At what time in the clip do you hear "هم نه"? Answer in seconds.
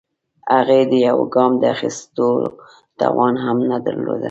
3.43-3.77